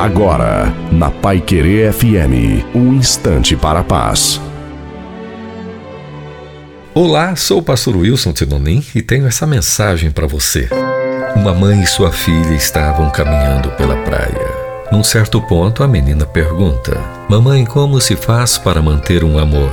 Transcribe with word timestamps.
Agora, 0.00 0.72
na 0.90 1.10
Pai 1.10 1.42
Querer 1.42 1.92
FM, 1.92 2.64
um 2.74 2.94
instante 2.94 3.54
para 3.54 3.80
a 3.80 3.84
paz. 3.84 4.40
Olá, 6.94 7.36
sou 7.36 7.58
o 7.58 7.62
pastor 7.62 7.94
Wilson 7.94 8.32
Tinonim 8.32 8.82
e 8.94 9.02
tenho 9.02 9.26
essa 9.26 9.46
mensagem 9.46 10.10
para 10.10 10.26
você. 10.26 10.70
Uma 11.36 11.52
mãe 11.52 11.82
e 11.82 11.86
sua 11.86 12.10
filha 12.10 12.54
estavam 12.54 13.10
caminhando 13.10 13.68
pela 13.72 13.94
praia. 13.98 14.48
Num 14.90 15.04
certo 15.04 15.38
ponto, 15.42 15.82
a 15.82 15.86
menina 15.86 16.24
pergunta: 16.24 16.98
Mamãe, 17.28 17.66
como 17.66 18.00
se 18.00 18.16
faz 18.16 18.56
para 18.56 18.80
manter 18.80 19.22
um 19.22 19.38
amor? 19.38 19.70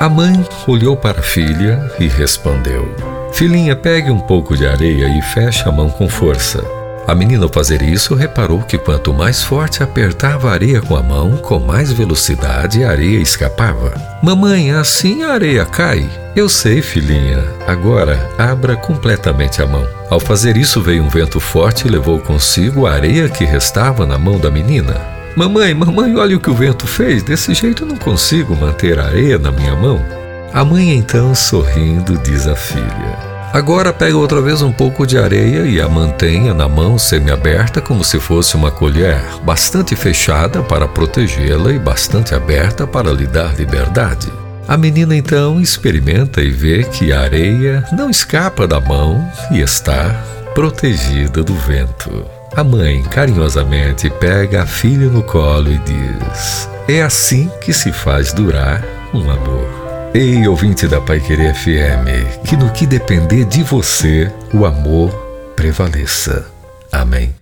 A 0.00 0.08
mãe 0.08 0.42
olhou 0.66 0.96
para 0.96 1.20
a 1.20 1.22
filha 1.22 1.92
e 2.00 2.08
respondeu: 2.08 2.94
Filhinha, 3.30 3.76
pegue 3.76 4.10
um 4.10 4.20
pouco 4.20 4.56
de 4.56 4.66
areia 4.66 5.06
e 5.18 5.20
feche 5.20 5.68
a 5.68 5.70
mão 5.70 5.90
com 5.90 6.08
força. 6.08 6.64
A 7.06 7.14
menina, 7.14 7.44
ao 7.44 7.48
fazer 7.48 7.82
isso, 7.82 8.16
reparou 8.16 8.62
que 8.62 8.76
quanto 8.76 9.14
mais 9.14 9.40
forte 9.40 9.80
apertava 9.80 10.50
a 10.50 10.52
areia 10.52 10.80
com 10.80 10.96
a 10.96 11.02
mão, 11.02 11.36
com 11.36 11.60
mais 11.60 11.92
velocidade 11.92 12.82
a 12.82 12.90
areia 12.90 13.20
escapava. 13.20 13.94
Mamãe, 14.20 14.72
assim 14.72 15.22
a 15.22 15.32
areia 15.32 15.64
cai? 15.64 16.10
Eu 16.34 16.48
sei, 16.48 16.82
filhinha. 16.82 17.44
Agora, 17.64 18.28
abra 18.36 18.74
completamente 18.74 19.62
a 19.62 19.66
mão. 19.66 19.86
Ao 20.10 20.18
fazer 20.18 20.56
isso, 20.56 20.82
veio 20.82 21.04
um 21.04 21.08
vento 21.08 21.38
forte 21.38 21.86
e 21.86 21.90
levou 21.90 22.18
consigo 22.18 22.86
a 22.86 22.94
areia 22.94 23.28
que 23.28 23.44
restava 23.44 24.04
na 24.04 24.18
mão 24.18 24.40
da 24.40 24.50
menina. 24.50 25.00
Mamãe, 25.36 25.74
mamãe, 25.74 26.16
olha 26.16 26.36
o 26.36 26.40
que 26.40 26.50
o 26.50 26.54
vento 26.54 26.88
fez. 26.88 27.22
Desse 27.22 27.54
jeito 27.54 27.86
não 27.86 27.96
consigo 27.96 28.56
manter 28.56 28.98
a 28.98 29.04
areia 29.04 29.38
na 29.38 29.52
minha 29.52 29.76
mão. 29.76 30.04
A 30.52 30.64
mãe 30.64 30.90
então, 30.90 31.34
sorrindo, 31.36 32.18
diz 32.18 32.48
à 32.48 32.56
filha: 32.56 33.35
Agora 33.52 33.92
pega 33.92 34.16
outra 34.16 34.40
vez 34.40 34.60
um 34.60 34.72
pouco 34.72 35.06
de 35.06 35.18
areia 35.18 35.60
e 35.62 35.80
a 35.80 35.88
mantenha 35.88 36.52
na 36.52 36.68
mão 36.68 36.98
semi-aberta 36.98 37.80
como 37.80 38.04
se 38.04 38.20
fosse 38.20 38.54
uma 38.54 38.70
colher, 38.70 39.20
bastante 39.42 39.96
fechada 39.96 40.62
para 40.62 40.86
protegê-la 40.86 41.72
e 41.72 41.78
bastante 41.78 42.34
aberta 42.34 42.86
para 42.86 43.10
lhe 43.12 43.26
dar 43.26 43.54
liberdade. 43.56 44.30
A 44.68 44.76
menina 44.76 45.14
então 45.14 45.60
experimenta 45.60 46.42
e 46.42 46.50
vê 46.50 46.82
que 46.82 47.12
a 47.12 47.20
areia 47.20 47.84
não 47.92 48.10
escapa 48.10 48.66
da 48.66 48.80
mão 48.80 49.26
e 49.52 49.60
está 49.60 50.10
protegida 50.54 51.42
do 51.44 51.54
vento. 51.54 52.26
A 52.54 52.64
mãe 52.64 53.02
carinhosamente 53.02 54.10
pega 54.10 54.62
a 54.62 54.66
filha 54.66 55.08
no 55.08 55.22
colo 55.22 55.70
e 55.70 55.78
diz: 55.78 56.68
É 56.88 57.02
assim 57.02 57.50
que 57.60 57.72
se 57.72 57.92
faz 57.92 58.32
durar 58.32 58.82
um 59.14 59.30
amor. 59.30 59.75
Ei, 60.16 60.48
ouvinte 60.48 60.88
da 60.88 60.98
Pai 60.98 61.20
Querer 61.20 61.54
FM, 61.54 62.48
que 62.48 62.56
no 62.56 62.72
que 62.72 62.86
depender 62.86 63.44
de 63.44 63.62
você, 63.62 64.32
o 64.54 64.64
amor 64.64 65.10
prevaleça. 65.54 66.50
Amém. 66.90 67.34